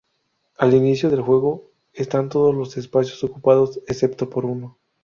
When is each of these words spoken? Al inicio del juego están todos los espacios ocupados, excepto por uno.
Al 0.57 0.73
inicio 0.73 1.11
del 1.11 1.21
juego 1.21 1.69
están 1.93 2.29
todos 2.29 2.55
los 2.55 2.75
espacios 2.75 3.23
ocupados, 3.23 3.79
excepto 3.85 4.31
por 4.31 4.45
uno. 4.45 4.79